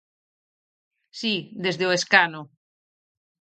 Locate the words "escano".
1.97-2.41